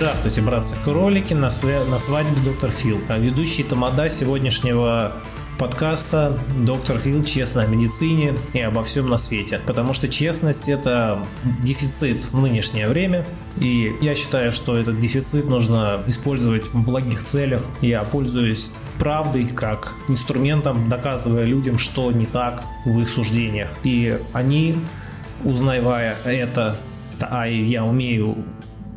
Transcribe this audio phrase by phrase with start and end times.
[0.00, 3.02] Здравствуйте, братцы-кролики, на, свя- на свадьбе доктор Фил.
[3.10, 5.12] А Ведущий тамада сегодняшнего
[5.58, 7.22] подкаста «Доктор Фил.
[7.22, 9.60] Честно о медицине и обо всем на свете».
[9.66, 11.22] Потому что честность– это
[11.62, 13.26] дефицит в нынешнее время.
[13.58, 17.62] И я считаю, что этот дефицит нужно использовать в благих целях.
[17.82, 23.68] Я пользуюсь правдой как инструментом, доказывая людям, что не так в их суждениях.
[23.84, 24.76] И они,
[25.44, 26.78] узнавая это,
[27.20, 28.46] а я умею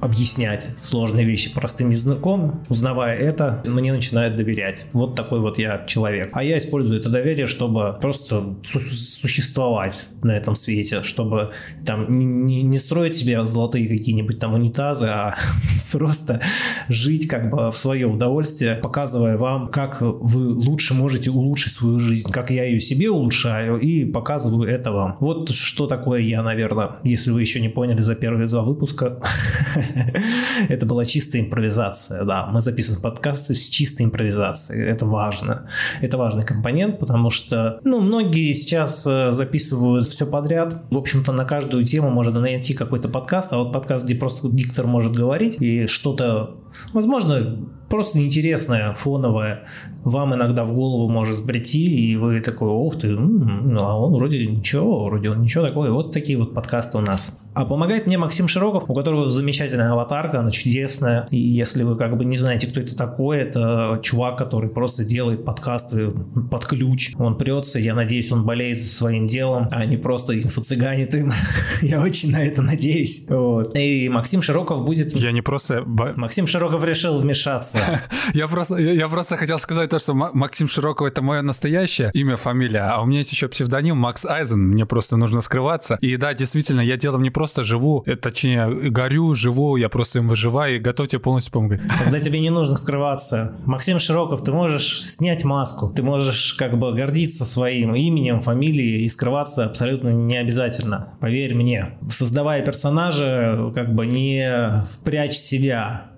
[0.03, 4.85] объяснять сложные вещи простым языком, узнавая это, мне начинают доверять.
[4.91, 6.31] Вот такой вот я человек.
[6.34, 11.52] А я использую это доверие, чтобы просто су- существовать на этом свете, чтобы
[11.85, 15.35] там не, не строить себе золотые какие-нибудь там унитазы, а
[15.91, 16.41] просто
[16.89, 22.30] жить как бы в свое удовольствие, показывая вам, как вы лучше можете улучшить свою жизнь,
[22.30, 25.16] как я ее себе улучшаю и показываю это вам.
[25.22, 29.22] Вот что такое я, наверное, если вы еще не поняли за первые два выпуска.
[30.69, 32.47] Это была чистая импровизация, да.
[32.47, 34.85] Мы записываем подкасты с чистой импровизацией.
[34.85, 35.69] Это важно.
[36.02, 40.83] Это важный компонент, потому что, ну, многие сейчас э, записывают все подряд.
[40.89, 44.88] В общем-то, на каждую тему можно найти какой-то подкаст, а вот подкаст, где просто диктор
[44.88, 46.62] может говорить и что-то,
[46.93, 47.57] возможно,
[47.93, 49.66] просто интересное, фоновое,
[50.03, 54.45] вам иногда в голову может прийти, и вы такой, ух ты, ну, а он вроде
[54.47, 55.91] ничего, вроде он ничего такое.
[55.91, 57.38] Вот такие вот подкасты у нас.
[57.53, 61.27] А помогает мне Максим Широков, у которого замечательная аватарка, она чудесная.
[61.29, 65.45] И если вы как бы не знаете, кто это такой, это чувак, который просто делает
[65.45, 66.09] подкасты
[66.49, 67.13] под ключ.
[67.19, 71.31] Он прется, я надеюсь, он болеет за своим делом, а не просто инфо-цыганит им.
[71.83, 73.25] я очень на это надеюсь.
[73.29, 73.77] Вот.
[73.77, 75.13] И Максим Широков будет...
[75.13, 75.83] Я не просто...
[76.16, 77.80] Максим Широков решил вмешаться.
[78.33, 82.90] я, просто, я просто хотел сказать то, что Максим Широков это мое настоящее имя, фамилия,
[82.91, 85.97] а у меня есть еще псевдоним Макс Айзен, мне просто нужно скрываться.
[86.01, 90.28] И да, действительно, я делом не просто живу, э, точнее, горю, живу, я просто им
[90.28, 91.81] выживаю, и готов тебе полностью помогать.
[92.03, 93.56] Тогда тебе не нужно скрываться.
[93.66, 99.07] Максим Широков, ты можешь снять маску, ты можешь как бы гордиться своим именем, фамилией и
[99.07, 101.13] скрываться абсолютно не обязательно.
[101.19, 101.97] Поверь мне.
[102.09, 106.12] Создавая персонажа, как бы не прячь себя,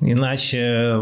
[0.00, 0.98] Иначе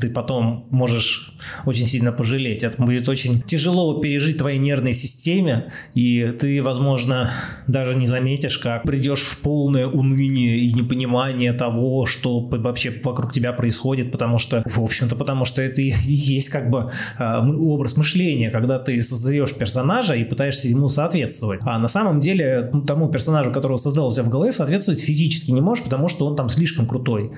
[0.00, 1.34] ты потом можешь
[1.66, 2.62] очень сильно пожалеть.
[2.62, 7.30] Это будет очень тяжело пережить твоей нервной системе, и ты, возможно,
[7.66, 13.52] даже не заметишь, как придешь в полное уныние и непонимание того, что вообще вокруг тебя
[13.52, 18.50] происходит, потому что, в общем-то, потому что это и есть как бы а, образ мышления,
[18.50, 21.60] когда ты создаешь персонажа и пытаешься ему соответствовать.
[21.64, 25.60] А на самом деле тому персонажу, которого создал у себя в голове, соответствовать физически не
[25.60, 27.32] можешь, потому что он там слишком крутой.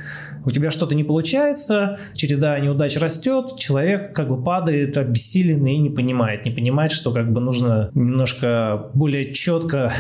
[0.44, 5.90] У тебя что-то не получается, череда неудач растет, человек как бы падает обессиленный и не
[5.90, 9.92] понимает, не понимает, что как бы нужно немножко более четко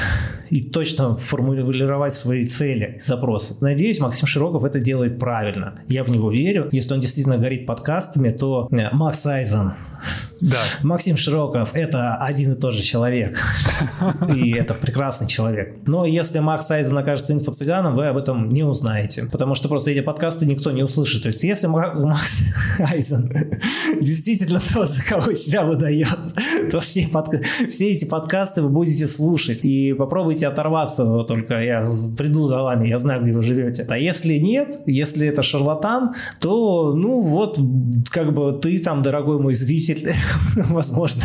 [0.50, 3.56] и точно формулировать свои цели запросы.
[3.60, 5.80] Надеюсь, Максим Широков это делает правильно.
[5.86, 6.68] Я в него верю.
[6.72, 9.72] Если он действительно горит подкастами, то э, Макс Айзен,
[10.40, 10.58] да.
[10.82, 13.38] Максим Широков– это один и тот же человек.
[14.34, 15.76] И это прекрасный человек.
[15.86, 19.24] Но если Макс Айзен окажется инфо-цыганом, вы об этом не узнаете.
[19.30, 21.22] Потому что просто эти подкасты никто не услышит.
[21.22, 22.42] То есть если Макс
[22.78, 23.30] Айзен
[24.00, 26.08] действительно тот, за кого себя выдает,
[26.70, 27.40] то все, подка...
[27.68, 29.60] все эти подкасты вы будете слушать.
[29.62, 31.60] И попробуйте оторваться только.
[31.60, 31.84] Я
[32.16, 33.86] приду за вами, я знаю, где вы живете.
[33.88, 37.58] А если нет, если это шарлатан, то, ну вот,
[38.10, 40.14] как бы ты там, дорогой мой зритель,
[40.56, 41.22] возможно,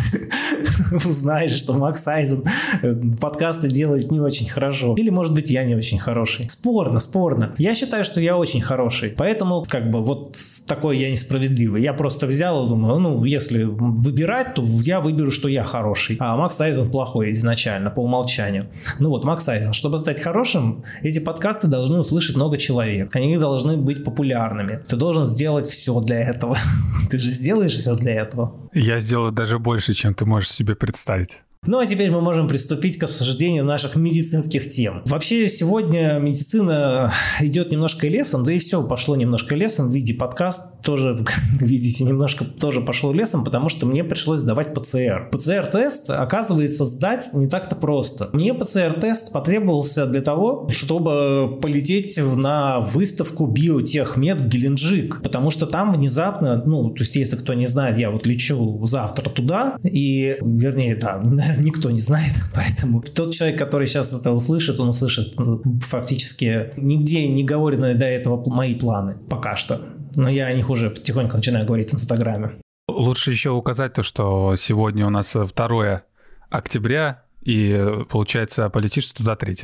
[1.04, 2.44] узнаешь, что Макс Айзен
[2.82, 4.94] э, подкасты делает не очень хорошо.
[4.96, 6.48] Или, может быть, я не очень хороший.
[6.48, 7.54] Спорно, спорно.
[7.58, 9.10] Я считаю, что я очень хороший.
[9.10, 10.36] Поэтому, как бы, вот
[10.66, 11.82] такой я несправедливый.
[11.82, 16.16] Я просто взял и думаю, ну, если выбирать, то я выберу, что я хороший.
[16.20, 18.66] А Макс Айзен плохой изначально, по умолчанию.
[18.98, 23.14] Ну вот, Макс Айзен, чтобы стать хорошим, эти подкасты должны услышать много человек.
[23.16, 24.80] Они должны быть популярными.
[24.88, 26.56] Ты должен сделать все для этого.
[27.10, 28.54] Ты же сделаешь все для этого.
[28.72, 31.42] Я сделаю даже больше, чем ты можешь себе представить.
[31.68, 35.02] Ну а теперь мы можем приступить к обсуждению наших медицинских тем.
[35.04, 40.62] Вообще сегодня медицина идет немножко лесом, да и все пошло немножко лесом в виде подкаст
[40.82, 41.24] тоже,
[41.60, 45.30] видите, немножко тоже пошло лесом, потому что мне пришлось сдавать ПЦР.
[45.32, 48.28] ПЦР-тест, оказывается, сдать не так-то просто.
[48.32, 55.92] Мне ПЦР-тест потребовался для того, чтобы полететь на выставку биотехмед в Геленджик, потому что там
[55.92, 60.94] внезапно, ну, то есть, если кто не знает, я вот лечу завтра туда, и, вернее,
[60.94, 61.20] да,
[61.60, 67.28] никто не знает, поэтому тот человек, который сейчас это услышит, он услышит ну, фактически нигде
[67.28, 69.80] не говорены до этого мои планы пока что.
[70.14, 72.52] Но я о них уже потихоньку начинаю говорить в Инстаграме.
[72.88, 76.02] Лучше еще указать то, что сегодня у нас 2
[76.48, 79.56] октября, и получается полетишь туда 3.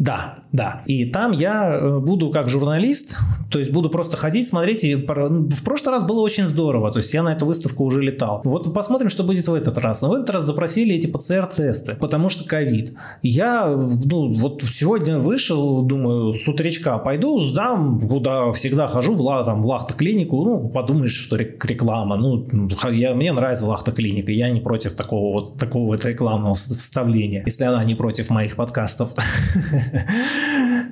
[0.00, 0.82] Да, да.
[0.86, 3.18] И там я э, буду как журналист,
[3.50, 4.82] то есть буду просто ходить, смотреть.
[4.82, 8.00] И ну, в прошлый раз было очень здорово, то есть я на эту выставку уже
[8.00, 8.40] летал.
[8.44, 10.00] Вот посмотрим, что будет в этот раз.
[10.00, 12.94] Но в этот раз запросили эти ПЦР-тесты, потому что ковид.
[13.20, 19.60] Я, ну, вот сегодня вышел, думаю, с утречка пойду, сдам, куда всегда хожу, в, там,
[19.60, 22.16] в Лахта-клинику, ну, подумаешь, что реклама.
[22.16, 22.48] Ну,
[22.90, 27.84] я, мне нравится Лахта-клиника, я не против такого вот, такого вот рекламного вставления, если она
[27.84, 29.10] не против моих подкастов.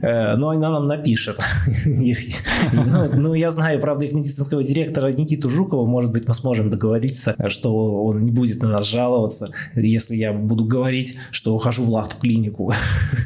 [0.01, 1.39] Э, но она нам напишет.
[3.13, 8.05] Ну, я знаю, правда, их медицинского директора Никиту Жукова, может быть, мы сможем договориться, что
[8.05, 12.73] он не будет на нас жаловаться, если я буду говорить, что ухожу в лахту клинику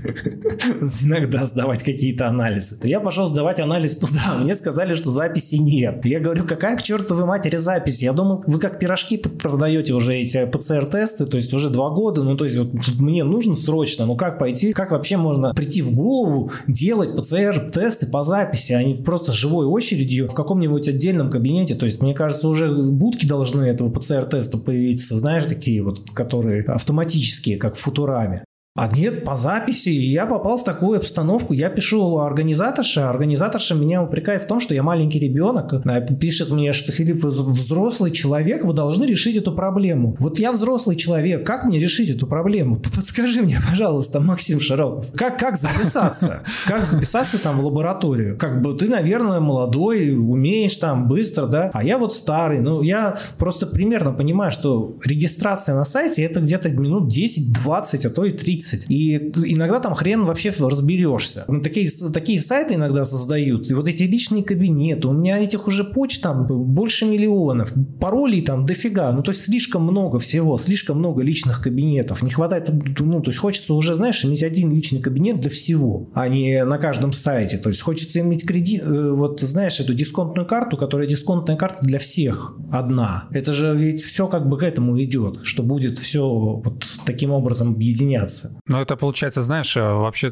[1.03, 2.79] иногда сдавать какие-то анализы.
[2.83, 6.05] Я пошел сдавать анализ туда, мне сказали, что записи нет.
[6.05, 8.03] Я говорю, какая к чертовой матери запись?
[8.03, 12.37] Я думал, вы как пирожки продаете уже эти ПЦР-тесты, то есть уже два года, ну
[12.37, 16.53] то есть вот мне нужно срочно, ну как пойти, как вообще можно прийти в голову
[16.67, 21.75] делать ПЦР-тесты по записи, а не просто живой очередью в каком-нибудь отдельном кабинете.
[21.75, 27.57] То есть, мне кажется, уже будки должны этого ПЦР-теста появиться, знаешь, такие вот, которые автоматические,
[27.57, 28.45] как в Футураме.
[28.75, 29.91] А нет, по записи.
[29.91, 31.53] я попал в такую обстановку.
[31.53, 33.11] Я пишу организаторша.
[33.11, 35.75] Организаторша меня упрекает в том, что я маленький ребенок.
[35.85, 40.17] Она пишет мне, что Филипп, вы взрослый человек, вы должны решить эту проблему.
[40.19, 42.81] Вот я взрослый человек, как мне решить эту проблему?
[42.81, 45.05] Подскажи мне, пожалуйста, Максим Шаров.
[45.15, 46.43] Как, как записаться?
[46.67, 48.39] Как записаться там в лабораторию?
[48.39, 51.71] Как бы ты, наверное, молодой, умеешь там быстро, да?
[51.75, 52.61] А я вот старый.
[52.61, 58.25] Ну, я просто примерно понимаю, что регистрация на сайте это где-то минут 10-20, а то
[58.25, 58.91] и 30 30.
[58.91, 61.45] И иногда там хрен вообще разберешься.
[61.63, 63.71] Такие, такие сайты иногда создают.
[63.71, 65.09] И вот эти личные кабинеты.
[65.09, 67.73] У меня этих уже почт там больше миллионов.
[68.01, 69.13] Паролей там дофига.
[69.13, 70.59] Ну, то есть слишком много всего.
[70.59, 72.23] Слишком много личных кабинетов.
[72.23, 72.71] Не хватает,
[73.01, 76.79] ну, то есть хочется уже, знаешь, иметь один личный кабинет для всего, а не на
[76.79, 77.59] каждом сайте.
[77.59, 81.99] То есть хочется иметь кредит, э, вот знаешь, эту дисконтную карту, которая дисконтная карта для
[81.99, 83.29] всех одна.
[83.33, 87.73] Это же ведь все как бы к этому идет, что будет все вот таким образом
[87.73, 88.52] объединяться.
[88.67, 90.31] Ну, это получается, знаешь, э, вообще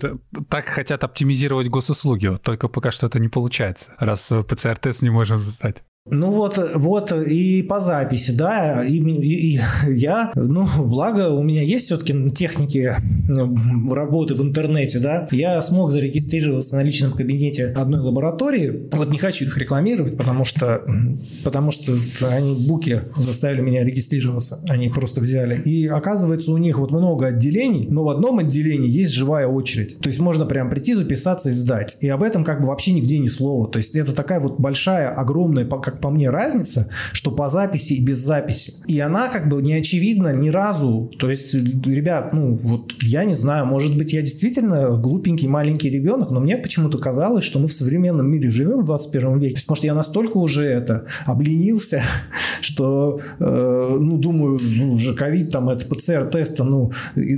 [0.49, 5.83] так хотят оптимизировать госуслуги, только пока что это не получается, раз ПЦР-тест не можем сдать.
[6.07, 9.61] Ну вот, вот и по записи, да, и, и, и
[9.91, 12.95] я, ну, благо у меня есть все-таки техники
[13.29, 19.19] ну, работы в интернете, да, я смог зарегистрироваться на личном кабинете одной лаборатории, вот не
[19.19, 20.87] хочу их рекламировать, потому что,
[21.45, 21.93] потому что
[22.31, 27.87] они буки заставили меня регистрироваться, они просто взяли, и оказывается у них вот много отделений,
[27.91, 31.99] но в одном отделении есть живая очередь, то есть можно прям прийти, записаться и сдать,
[32.01, 35.11] и об этом как бы вообще нигде ни слова, то есть это такая вот большая,
[35.11, 38.75] огромная, как по мне, разница, что по записи и без записи.
[38.87, 41.11] И она как бы не очевидна ни разу.
[41.19, 46.31] То есть, ребят, ну вот я не знаю, может быть, я действительно глупенький маленький ребенок,
[46.31, 49.55] но мне почему-то казалось, что мы в современном мире живем в 21 веке.
[49.55, 52.03] То есть, может, я настолько уже это обленился,
[52.61, 56.93] что, э, ну, думаю, ну, уже ковид, там, это ПЦР-теста, ну,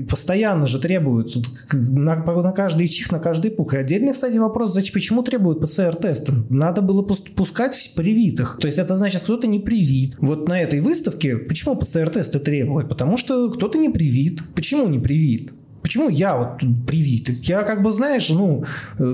[0.09, 1.35] постоянно же требуют
[1.73, 3.75] на, на каждый чих, на каждый пух.
[3.75, 6.35] И отдельный, кстати, вопрос, зачем, почему требуют ПЦР-теста?
[6.49, 8.59] Надо было пускать привитых привитых.
[8.61, 10.17] То есть это значит, кто-то не привит.
[10.19, 12.89] Вот на этой выставке почему ПЦР-тесты требуют?
[12.89, 14.43] Потому что кто-то не привит.
[14.55, 15.53] Почему не привит?
[15.83, 17.29] Почему я вот привит?
[17.49, 18.65] Я как бы, знаешь, ну,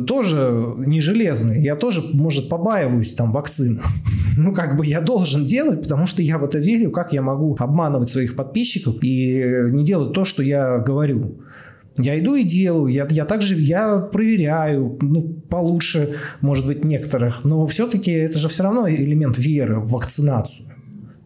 [0.06, 1.62] тоже не железный.
[1.62, 3.80] Я тоже, может, побаиваюсь там вакцин.
[4.40, 6.92] Ну, как бы я должен делать, потому что я в это верю.
[6.92, 9.42] Как я могу обманывать своих подписчиков и
[9.72, 11.40] не делать то, что я говорю?
[11.96, 17.64] Я иду и делаю, я, я также я проверяю, ну, получше, может быть, некоторых, но
[17.66, 20.66] все-таки это же все равно элемент веры в вакцинацию.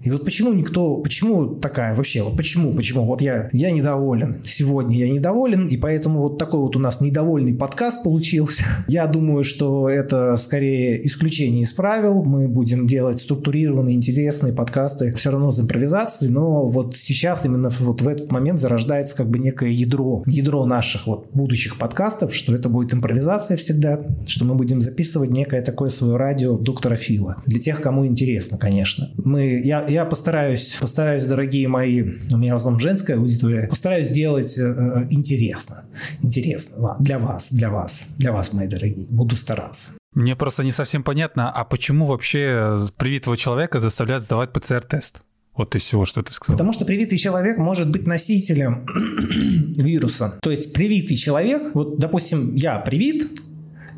[0.02, 4.98] И вот почему никто, почему такая вообще, вот почему, почему, вот я, я недоволен, сегодня
[4.98, 8.64] я недоволен, и поэтому вот такой вот у нас недовольный подкаст получился.
[8.88, 15.30] Я думаю, что это скорее исключение из правил, мы будем делать структурированные, интересные подкасты, все
[15.30, 19.70] равно с импровизацией, но вот сейчас именно вот в этот момент зарождается как бы некое
[19.70, 25.30] ядро, ядро наших вот будущих подкастов, что это будет импровизация всегда, что мы будем записывать
[25.30, 27.42] некое такое свое радио доктора Фила.
[27.46, 29.10] Для тех, кому интересно, конечно.
[29.16, 34.56] Мы, я, я постараюсь, постараюсь, дорогие мои, у меня в основном женская аудитория, постараюсь сделать
[34.58, 35.84] э, э, интересно,
[36.22, 39.06] интересно для вас, для вас, для вас, мои дорогие.
[39.06, 39.92] Буду стараться.
[40.14, 45.22] Мне просто не совсем понятно, а почему вообще привитого человека заставляют сдавать ПЦР-тест?
[45.54, 46.56] Вот из всего, что ты сказал.
[46.56, 48.86] Потому что привитый человек может быть носителем
[49.76, 50.38] вируса.
[50.42, 53.30] То есть привитый человек, вот, допустим, я привит,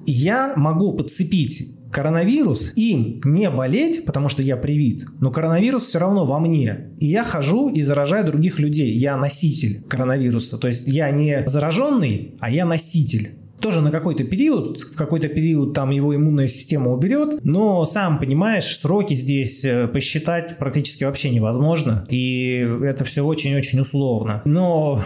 [0.06, 6.26] я могу подцепить коронавирус, им не болеть, потому что я привит, но коронавирус все равно
[6.26, 6.90] во мне.
[6.98, 8.98] И я хожу и заражаю других людей.
[8.98, 10.58] Я носитель коронавируса.
[10.58, 13.38] То есть я не зараженный, а я носитель.
[13.60, 18.76] Тоже на какой-то период, в какой-то период там его иммунная система уберет, но сам понимаешь,
[18.78, 24.42] сроки здесь э, посчитать практически вообще невозможно, и это все очень-очень условно.
[24.44, 25.02] Но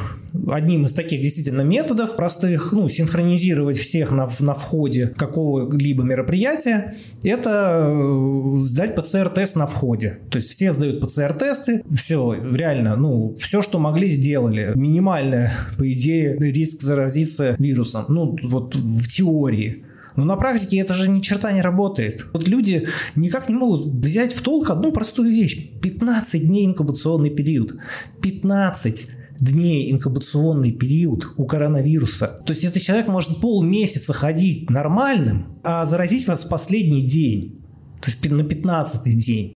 [0.50, 7.84] одним из таких действительно методов простых, ну, синхронизировать всех на, на входе какого-либо мероприятия, это
[7.86, 10.18] э, сдать ПЦР-тест на входе.
[10.30, 14.72] То есть все сдают ПЦР-тесты, все, реально, ну, все, что могли, сделали.
[14.74, 18.06] Минимальный, по идее, риск заразиться вирусом.
[18.08, 19.84] Ну, вот в теории.
[20.16, 22.26] Но на практике это же ни черта не работает.
[22.32, 25.70] Вот люди никак не могут взять в толк одну простую вещь.
[25.80, 27.76] 15 дней инкубационный период.
[28.20, 29.06] 15
[29.40, 32.42] дней инкубационный период у коронавируса.
[32.44, 37.62] То есть этот человек может полмесяца ходить нормальным, а заразить вас в последний день.
[38.00, 39.54] То есть на 15 день.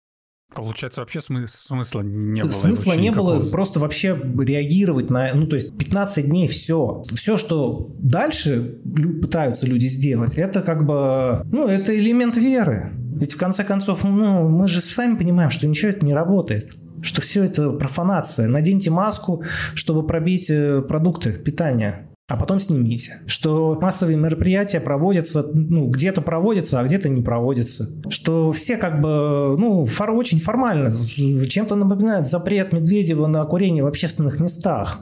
[0.53, 2.49] Получается, вообще смы- смысла не было.
[2.49, 3.39] Смысла не никакого.
[3.39, 5.33] было просто вообще реагировать на...
[5.33, 7.03] Ну, то есть 15 дней все.
[7.13, 8.79] Все, что дальше
[9.21, 11.45] пытаются люди сделать, это как бы...
[11.51, 12.91] Ну, это элемент веры.
[13.15, 16.75] Ведь в конце концов, ну, мы же сами понимаем, что ничего это не работает.
[17.01, 18.47] Что все это профанация.
[18.47, 19.43] Наденьте маску,
[19.75, 23.21] чтобы пробить э, продукты питания а потом снимите.
[23.25, 27.89] Что массовые мероприятия проводятся, ну, где-то проводятся, а где-то не проводятся.
[28.09, 33.87] Что все как бы, ну, фор, очень формально, чем-то напоминает запрет Медведева на курение в
[33.87, 34.99] общественных местах.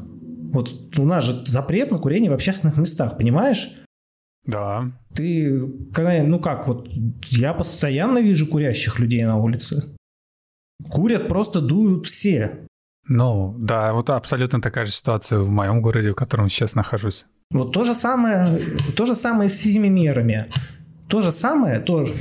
[0.54, 3.74] Вот у нас же запрет на курение в общественных местах, понимаешь?
[4.46, 4.86] Да.
[5.14, 6.88] Ты, когда, ну как, вот
[7.26, 9.98] я постоянно вижу курящих людей на улице.
[10.90, 12.66] Курят, просто дуют все.
[13.10, 17.26] Ну, да, вот абсолютно такая же ситуация в моем городе, в котором сейчас нахожусь.
[17.52, 20.48] Вот то же самое, то же самое с этими мерами.
[21.08, 22.14] То же самое, тоже.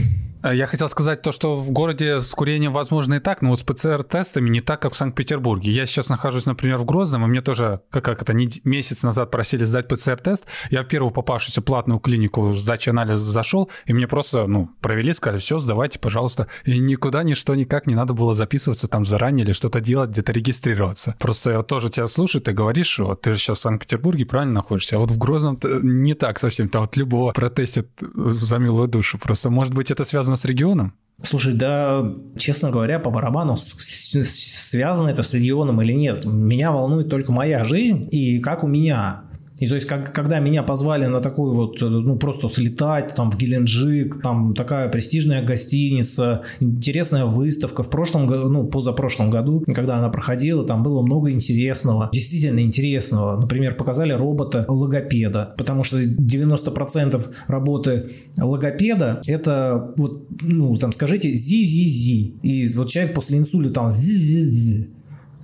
[0.42, 3.58] А Я хотел сказать то, что в городе с курением возможно и так, но вот
[3.58, 5.70] с ПЦР-тестами не так, как в Санкт-Петербурге.
[5.70, 9.30] Я сейчас нахожусь, например, в Грозном, и мне тоже, как, как это, не- месяц назад
[9.30, 10.46] просили сдать ПЦР-тест.
[10.70, 15.40] Я в первую попавшуюся платную клинику сдачи анализа зашел, и мне просто, ну, провели, сказали,
[15.40, 16.46] все, сдавайте, пожалуйста.
[16.64, 21.16] И никуда, ничто, никак не надо было записываться там заранее или что-то делать, где-то регистрироваться.
[21.18, 24.96] Просто я тоже тебя слушаю, ты говоришь, вот ты же сейчас в Санкт-Петербурге правильно находишься,
[24.96, 26.68] а вот в Грозном не так совсем.
[26.68, 29.18] Там вот любого протестят за милую душу.
[29.18, 30.94] Просто, может быть, это связано с регионом?
[31.22, 36.24] Слушай, да, честно говоря, по барабану, связано это с регионом или нет.
[36.26, 39.24] Меня волнует только моя жизнь и как у меня.
[39.58, 43.30] И то есть, как, когда меня позвали на такую вот, э, ну, просто слетать там
[43.30, 47.82] в Геленджик, там такая престижная гостиница, интересная выставка.
[47.82, 53.40] В прошлом году, ну, позапрошлом году, когда она проходила, там было много интересного, действительно интересного.
[53.40, 62.34] Например, показали робота-логопеда, потому что 90% работы логопеда– это вот, ну, там, скажите, зи-зи-зи.
[62.42, 64.90] И вот человек после инсульта там зи-зи-зи.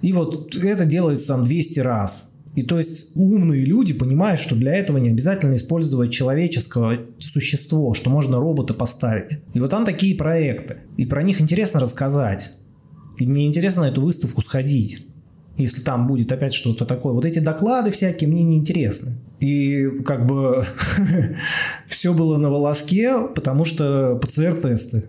[0.02, 2.32] И вот это делается там 200 раз.
[2.54, 8.11] И то есть умные люди понимают, что для этого не обязательно использовать человеческое существо, что
[8.11, 9.38] можно робота поставить.
[9.54, 10.78] И вот там такие проекты.
[10.99, 12.52] И про них интересно рассказать.
[13.18, 15.06] И мне интересно на эту выставку сходить.
[15.56, 17.12] Если там будет опять что-то такое.
[17.12, 19.18] Вот эти доклады всякие мне не интересны.
[19.40, 20.64] И как бы
[21.87, 25.04] все было на волоске, потому что ПЦР-тесты.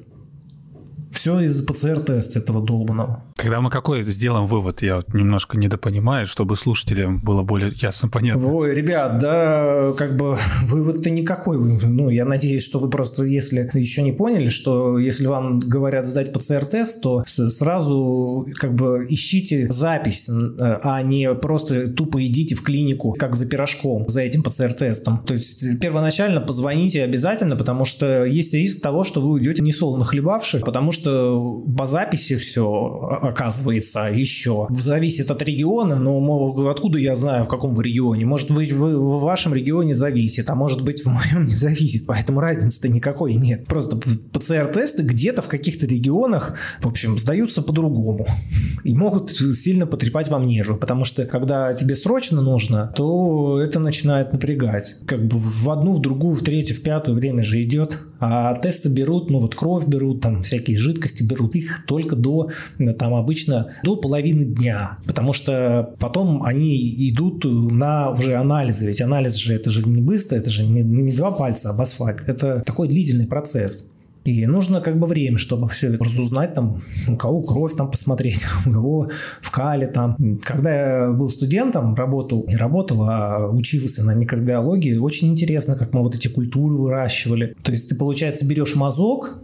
[1.13, 3.23] Все из-за ПЦР-теста этого долбанного.
[3.35, 8.47] Когда мы какой сделаем вывод, я вот немножко недопонимаю, чтобы слушателям было более ясно понятно.
[8.47, 11.57] Ой, ребят, да, как бы вывод-то никакой.
[11.57, 16.33] Ну, я надеюсь, что вы просто, если еще не поняли, что если вам говорят сдать
[16.33, 23.15] ПЦР-тест, то сразу как бы ищите запись, э, а не просто тупо идите в клинику,
[23.17, 25.19] как за пирожком, за этим ПЦР-тестом.
[25.25, 30.59] То есть первоначально позвоните обязательно, потому что есть риск того, что вы уйдете несолоно хлебавши,
[30.59, 37.45] потому что по записи все оказывается еще зависит от региона, но мол, откуда я знаю,
[37.45, 38.25] в каком вы регионе?
[38.25, 42.39] Может быть, вы, в вашем регионе зависит, а может быть, в моем не зависит, поэтому
[42.39, 43.65] разницы-то никакой нет.
[43.65, 48.25] Просто ПЦР-тесты где-то в каких-то регионах, в общем, сдаются по-другому
[48.83, 54.33] и могут сильно потрепать вам нервы, потому что когда тебе срочно нужно, то это начинает
[54.33, 54.97] напрягать.
[55.05, 58.89] Как бы в одну, в другую, в третью, в пятую время же идет, а тесты
[58.89, 60.92] берут, ну вот кровь берут, там всякие жидкости
[61.23, 62.49] берут, их только до,
[62.97, 69.35] там обычно до половины дня, потому что потом они идут на уже анализы, ведь анализ
[69.35, 72.87] же это же не быстро, это же не, не два пальца об асфальт, это такой
[72.87, 73.87] длительный процесс.
[74.25, 78.45] И нужно как бы время, чтобы все это разузнать, там, у кого кровь там посмотреть,
[78.65, 79.09] у кого
[79.41, 80.39] в кале там.
[80.43, 86.01] Когда я был студентом, работал, не работал, а учился на микробиологии, очень интересно, как мы
[86.01, 87.55] вот эти культуры выращивали.
[87.63, 89.39] То есть ты, получается, берешь мазок,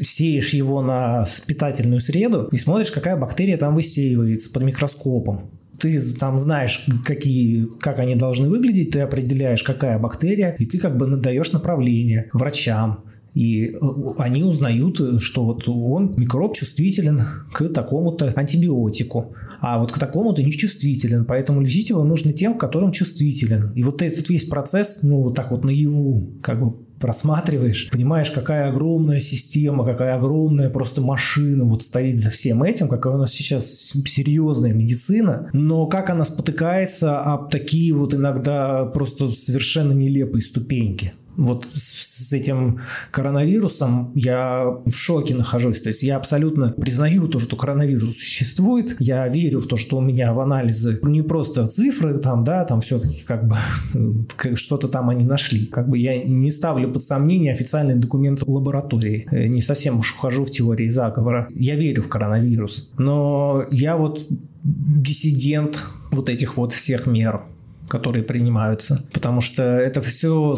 [0.00, 5.50] сеешь его на питательную среду и смотришь, какая бактерия там высеивается под микроскопом.
[5.78, 10.96] ты там знаешь, какие, как они должны выглядеть, ты определяешь, какая бактерия, и ты как
[10.96, 13.78] бы надаешь направление врачам, и э,
[14.18, 17.22] они узнают, что вот он, микроб, чувствителен
[17.52, 22.92] к такому-то антибиотику, а вот к такому-то не чувствителен, поэтому лечить его нужно тем, которым
[22.92, 23.72] чувствителен.
[23.74, 28.70] И вот этот весь процесс, ну, вот так вот наяву, как бы просматриваешь, понимаешь, какая
[28.70, 33.92] огромная система, какая огромная просто машина вот стоит за всем этим, какая у нас сейчас
[34.06, 41.68] серьезная медицина, но как она спотыкается об такие вот иногда просто совершенно нелепые ступеньки вот
[41.74, 45.80] с этим коронавирусом я в шоке нахожусь.
[45.80, 48.96] То есть я абсолютно признаю то, что коронавирус существует.
[48.98, 52.80] Я верю в то, что у меня в анализы не просто цифры, там, да, там
[52.80, 53.56] все-таки как бы
[54.54, 55.66] что-то там они нашли.
[55.66, 59.26] Как бы я не ставлю под сомнение официальный документ лаборатории.
[59.30, 61.48] Э, не совсем уж ухожу в теории заговора.
[61.54, 62.90] Я верю в коронавирус.
[62.98, 64.26] Но я вот
[64.62, 67.42] диссидент вот этих вот всех мер
[67.88, 70.56] которые принимаются, потому что это все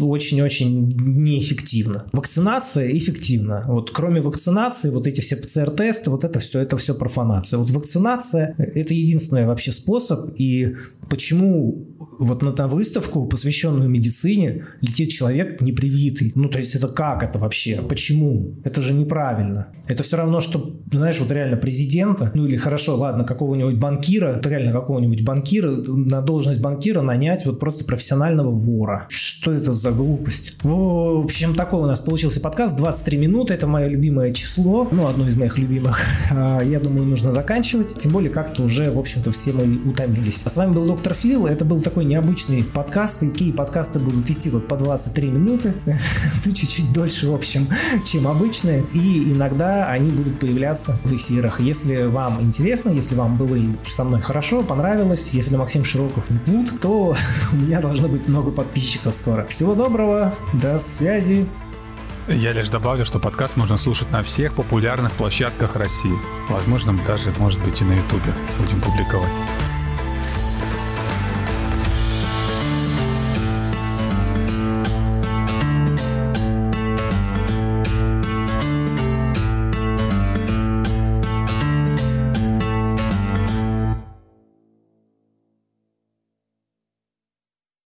[0.00, 2.06] очень-очень неэффективно.
[2.12, 3.64] Вакцинация эффективна.
[3.66, 7.58] Вот кроме вакцинации, вот эти все ПЦР-тесты, вот это все, это все профанация.
[7.58, 10.76] Вот вакцинация– это единственный вообще способ, и
[11.10, 11.86] почему
[12.18, 16.32] вот на, на выставку, посвященную медицине, летит человек непривитый?
[16.34, 17.82] Ну, то есть это как это вообще?
[17.82, 18.54] Почему?
[18.64, 19.68] Это же неправильно.
[19.88, 24.72] Это все равно, что, знаешь, вот реально президента, ну или хорошо, ладно, какого-нибудь банкира, реально
[24.72, 29.06] какого-нибудь банкира на должность банкира нанять вот просто профессионального вора.
[29.10, 30.56] Что это за глупость?
[30.62, 32.76] В общем, такой у нас получился подкаст.
[32.76, 33.52] 23 минуты.
[33.52, 34.88] Это мое любимое число.
[34.90, 36.00] Ну, одно из моих любимых.
[36.30, 37.98] А, я думаю, нужно заканчивать.
[37.98, 40.42] Тем более, как-то уже, в общем-то, все мы утомились.
[40.44, 41.46] А с вами был доктор Фил.
[41.46, 43.20] Это был такой необычный подкаст.
[43.20, 45.74] Такие подкасты будут идти вот по 23 минуты.
[46.44, 47.68] Ты чуть-чуть дольше, в общем,
[48.06, 48.84] чем обычные.
[48.94, 51.60] И иногда они будут появляться в эфирах.
[51.60, 56.80] Если вам интересно, если вам было со мной хорошо, понравилось, если Максим Широков не плут,
[56.80, 57.16] то
[57.52, 59.46] у меня должно быть много подписчиков скоро.
[59.46, 61.46] Всего доброго, до связи.
[62.28, 66.14] Я лишь добавлю, что подкаст можно слушать на всех популярных площадках России.
[66.48, 69.28] Возможно, даже, может быть, и на Ютубе будем публиковать.